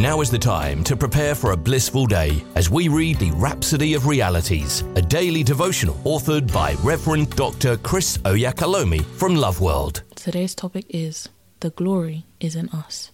Now 0.00 0.22
is 0.22 0.30
the 0.30 0.38
time 0.38 0.82
to 0.84 0.96
prepare 0.96 1.34
for 1.34 1.52
a 1.52 1.56
blissful 1.58 2.06
day 2.06 2.42
as 2.54 2.70
we 2.70 2.88
read 2.88 3.18
the 3.18 3.32
Rhapsody 3.32 3.92
of 3.92 4.06
Realities, 4.06 4.80
a 4.96 5.02
daily 5.02 5.42
devotional 5.42 5.96
authored 6.04 6.50
by 6.50 6.72
Reverend 6.82 7.36
Dr. 7.36 7.76
Chris 7.76 8.16
Oyakhilome 8.24 9.04
from 9.04 9.36
Love 9.36 9.60
World. 9.60 10.02
Today's 10.14 10.54
topic 10.54 10.86
is 10.88 11.28
The 11.60 11.68
Glory 11.68 12.24
is 12.40 12.56
in 12.56 12.70
Us. 12.70 13.10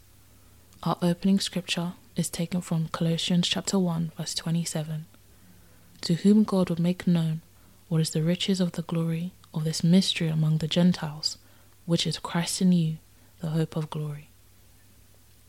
Our 0.85 0.97
opening 1.03 1.41
scripture 1.41 1.95
is 2.15 2.31
taken 2.31 2.61
from 2.61 2.87
Colossians 2.93 3.49
chapter 3.49 3.81
1 3.81 4.13
verse 4.17 4.37
27. 4.37 5.07
To 6.03 6.15
whom 6.15 6.45
God 6.45 6.71
would 6.71 6.79
make 6.79 7.05
known 7.05 7.41
what 7.89 8.01
is 8.01 8.11
the 8.11 8.23
riches 8.23 8.61
of 8.61 8.73
the 8.73 8.83
glory 8.83 9.33
of 9.53 9.65
this 9.65 9.83
mystery 9.83 10.29
among 10.29 10.59
the 10.59 10.69
Gentiles, 10.69 11.37
which 11.85 12.07
is 12.07 12.21
Christ 12.21 12.63
in 12.63 12.71
you, 12.71 12.99
the 13.41 13.49
hope 13.49 13.75
of 13.75 13.91
glory. 13.91 14.29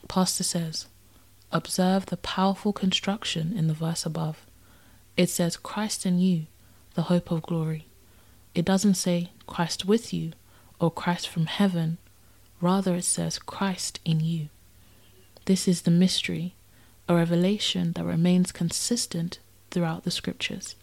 Pastor 0.08 0.44
says, 0.44 0.88
Observe 1.52 2.08
the 2.08 2.18
powerful 2.18 2.74
construction 2.74 3.54
in 3.58 3.68
the 3.68 3.74
verse 3.74 4.06
above. 4.06 4.46
It 5.16 5.30
says 5.30 5.58
Christ 5.58 6.06
in 6.06 6.20
you, 6.20 6.48
the 6.96 7.04
hope 7.04 7.32
of 7.32 7.42
glory. 7.42 7.88
It 8.54 8.66
doesn't 8.66 8.96
say 8.96 9.32
Christ 9.46 9.86
with 9.86 10.14
you 10.14 10.34
or 10.80 10.92
Christ 10.92 11.28
from 11.30 11.46
heaven. 11.46 11.98
Rather, 12.60 12.96
it 12.96 13.06
says 13.06 13.40
Christ 13.40 14.00
in 14.04 14.20
you. 14.20 14.50
This 15.46 15.68
is 15.68 15.84
the 15.84 15.92
mystery, 15.92 16.56
a 17.08 17.16
revelation 17.16 17.94
that 17.94 18.04
remains 18.04 18.52
consistent 18.52 19.40
throughout 19.72 20.04
the 20.04 20.12
scriptures. 20.12 20.76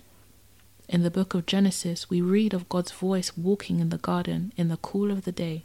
In 0.88 1.02
the 1.02 1.10
book 1.10 1.34
of 1.34 1.46
Genesis, 1.46 2.08
we 2.08 2.20
read 2.20 2.55
of 2.55 2.69
God's 2.69 2.92
voice 2.92 3.36
walking 3.36 3.80
in 3.80 3.91
the 3.91 3.98
garden 3.98 4.52
in 4.56 4.69
the 4.69 4.77
cool 4.78 5.10
of 5.10 5.24
the 5.24 5.33
day 5.33 5.64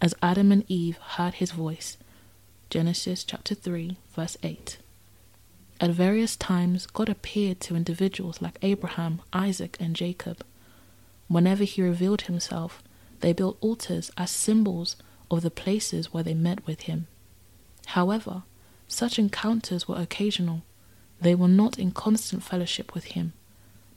as 0.00 0.14
Adam 0.22 0.52
and 0.52 0.64
Eve 0.68 0.98
heard 0.98 1.34
his 1.34 1.50
voice 1.50 1.96
Genesis 2.70 3.24
chapter 3.24 3.54
3, 3.54 3.96
verse 4.14 4.36
8. 4.42 4.76
At 5.80 5.90
various 5.90 6.36
times, 6.36 6.86
God 6.86 7.08
appeared 7.08 7.60
to 7.60 7.74
individuals 7.74 8.42
like 8.42 8.58
Abraham, 8.60 9.22
Isaac, 9.32 9.78
and 9.80 9.96
Jacob. 9.96 10.44
Whenever 11.28 11.64
he 11.64 11.80
revealed 11.80 12.22
himself, 12.22 12.82
they 13.20 13.32
built 13.32 13.56
altars 13.62 14.10
as 14.18 14.30
symbols 14.30 14.96
of 15.30 15.40
the 15.40 15.50
places 15.50 16.12
where 16.12 16.22
they 16.22 16.34
met 16.34 16.66
with 16.66 16.82
him. 16.82 17.06
However, 17.86 18.42
such 18.86 19.18
encounters 19.18 19.88
were 19.88 19.96
occasional. 19.96 20.60
They 21.22 21.34
were 21.34 21.48
not 21.48 21.78
in 21.78 21.92
constant 21.92 22.42
fellowship 22.42 22.94
with 22.94 23.04
him. 23.04 23.32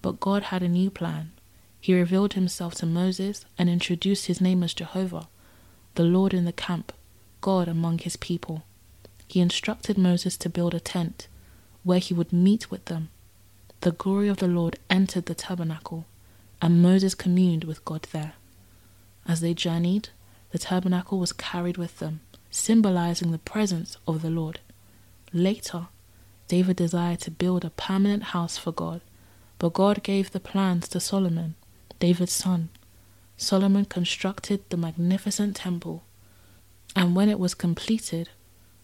But 0.02 0.22
God 0.22 0.44
had 0.44 0.64
a 0.64 0.70
new 0.70 0.90
plan. 0.90 1.34
He 1.82 1.94
revealed 1.94 2.34
himself 2.34 2.76
to 2.76 2.86
Moses 2.86 3.44
and 3.58 3.70
introduced 3.70 4.28
his 4.28 4.40
name 4.40 4.64
as 4.64 4.74
Jehovah, 4.74 5.28
the 5.96 6.04
Lord 6.04 6.34
in 6.34 6.46
the 6.46 6.54
camp, 6.54 6.94
God 7.42 7.68
among 7.68 8.00
his 8.00 8.16
people. 8.16 8.64
He 9.28 9.42
instructed 9.42 9.98
Moses 9.98 10.38
to 10.38 10.50
build 10.50 10.74
a 10.74 10.80
tent 10.80 11.28
where 11.84 12.00
he 12.00 12.14
would 12.14 12.32
meet 12.32 12.70
with 12.70 12.86
them. 12.86 13.10
The 13.82 13.92
glory 13.92 14.28
of 14.28 14.38
the 14.38 14.48
Lord 14.48 14.78
entered 14.90 15.26
the 15.26 15.36
tabernacle, 15.36 16.06
and 16.62 16.82
Moses 16.82 17.16
communed 17.16 17.64
with 17.64 17.84
God 17.84 18.08
there. 18.12 18.34
As 19.28 19.42
they 19.42 19.54
journeyed, 19.54 20.10
the 20.52 20.60
tabernacle 20.60 21.18
was 21.18 21.34
carried 21.34 21.78
with 21.78 22.00
them, 22.00 22.22
symbolizing 22.52 23.32
the 23.32 23.40
presence 23.40 23.98
of 24.08 24.22
the 24.22 24.30
Lord. 24.30 24.60
Later, 25.34 25.88
David 26.48 26.76
desired 26.76 27.22
to 27.22 27.32
build 27.32 27.66
a 27.66 27.70
permanent 27.72 28.24
house 28.24 28.58
for 28.58 28.72
God, 28.72 29.02
but 29.58 29.74
God 29.74 30.04
gave 30.04 30.32
the 30.32 30.40
plans 30.40 30.88
to 30.90 31.00
Solomon, 31.00 31.56
David's 32.00 32.34
son. 32.34 32.70
Solomon 33.38 33.86
constructed 33.86 34.62
the 34.70 34.78
magnificent 34.78 35.56
temple 35.56 36.04
and 36.96 37.16
when 37.16 37.30
it 37.30 37.40
was 37.40 37.54
completed, 37.54 38.30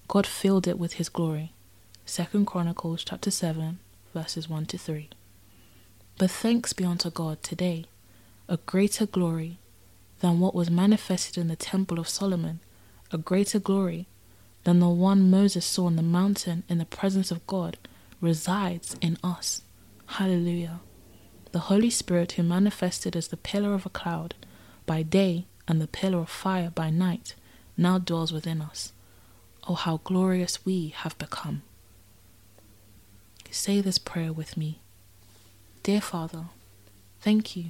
God 0.08 0.26
filled 0.26 0.68
it 0.68 0.80
with 0.80 0.94
his 0.94 1.10
glory. 1.10 1.54
2 2.06 2.46
Chronicles 2.46 3.04
chapter 3.04 3.30
7 3.30 3.80
verses 4.14 4.50
1 4.50 4.66
to 4.68 4.78
3. 4.78 5.10
But 6.18 6.32
thanks 6.32 6.74
be 6.74 6.84
unto 6.84 7.12
God 7.12 7.44
today, 7.44 7.86
a 8.48 8.58
greater 8.58 9.06
glory 9.06 9.60
than 10.22 10.40
what 10.40 10.56
was 10.56 10.72
manifested 10.72 11.38
in 11.38 11.48
the 11.48 11.56
temple 11.56 12.00
of 12.00 12.10
Solomon, 12.10 12.60
a 13.12 13.17
greater 13.17 13.60
glory 13.60 14.08
than 14.64 14.80
the 14.80 14.90
one 14.90 15.30
Moses 15.30 15.66
saw 15.66 15.86
on 15.86 15.96
the 15.96 16.02
mountain 16.02 16.64
in 16.67 16.80
the 16.80 16.86
presence 16.86 17.30
of 17.30 17.46
God 17.46 17.78
resides 18.20 18.96
in 19.02 19.17
us. 19.23 19.62
Hallelujah. 20.08 20.80
The 21.52 21.60
Holy 21.60 21.90
Spirit, 21.90 22.34
who 22.34 22.44
manifested 22.44 23.16
as 23.16 23.28
the 23.28 23.38
pillar 23.38 23.73
of 23.73 23.86
a 23.86 23.90
cloud 23.90 24.34
by 24.86 25.04
day 25.04 25.46
and 25.67 25.80
the 25.80 25.88
pillar 25.88 26.20
of 26.20 26.30
fire 26.30 26.72
by 26.73 26.90
night, 26.90 27.36
now 27.77 27.99
dwells 27.99 28.33
within 28.33 28.61
us. 28.61 28.92
Oh, 29.67 29.76
how 29.76 30.02
glorious 30.04 30.65
we 30.65 30.89
have 30.89 31.17
become. 31.17 31.61
Say 33.52 33.82
this 33.82 33.98
prayer 33.98 34.33
with 34.33 34.58
me. 34.58 34.80
Dear 35.83 36.02
Father, 36.02 36.45
thank 37.21 37.55
you 37.55 37.66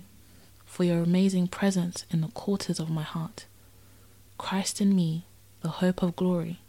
for 0.65 0.83
your 0.83 1.01
amazing 1.01 1.47
presence 1.47 2.05
in 2.11 2.21
the 2.21 2.27
quarters 2.27 2.79
of 2.79 2.89
my 2.89 3.03
heart. 3.03 3.45
Christ 4.37 4.81
in 4.81 4.95
me, 4.95 5.25
the 5.61 5.69
hope 5.69 6.03
of 6.03 6.15
glory. 6.15 6.59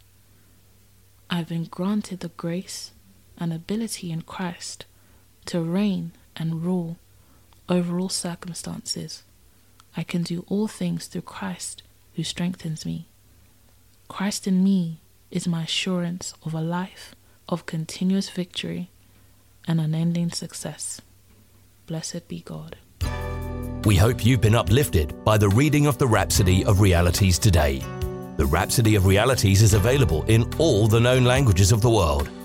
I 1.29 1.35
have 1.35 1.49
been 1.49 1.65
granted 1.65 2.21
the 2.21 2.29
grace 2.29 2.91
and 3.37 3.53
ability 3.53 4.11
in 4.11 4.21
Christ 4.23 4.85
to 5.45 5.61
reign 5.61 6.11
and 6.35 6.63
rule 6.63 6.97
over 7.67 7.99
all 7.99 8.09
circumstances. 8.09 9.23
I 9.95 10.03
can 10.03 10.23
do 10.23 10.45
all 10.47 10.67
things 10.67 11.05
through 11.05 11.23
Christ 11.23 11.83
who 12.15 12.23
strengthens 12.23 12.85
me. 12.85 13.08
Christ 14.09 14.47
in 14.47 14.63
me 14.63 14.99
is 15.31 15.47
my 15.47 15.63
assurance 15.63 16.33
of 16.43 16.53
a 16.53 16.61
life 16.61 17.15
of 17.47 17.65
continuous 17.65 18.29
victory 18.29 18.89
and 19.67 19.79
unending 19.79 20.31
success. 20.31 20.99
Blessed 21.85 22.27
be 22.27 22.41
God. 22.41 22.75
We 23.85 23.95
hope 23.95 24.25
you've 24.25 24.41
been 24.41 24.55
uplifted 24.55 25.23
by 25.23 25.37
the 25.37 25.47
reading 25.47 25.85
of 25.85 25.97
the 25.97 26.07
Rhapsody 26.07 26.65
of 26.65 26.81
Realities 26.81 27.39
today. 27.39 27.81
The 28.35 28.45
Rhapsody 28.45 28.95
of 28.95 29.05
Realities 29.05 29.61
is 29.61 29.73
available 29.73 30.23
in 30.23 30.51
all 30.57 30.87
the 30.87 30.99
known 30.99 31.23
languages 31.23 31.71
of 31.71 31.81
the 31.81 31.89
world 31.89 32.29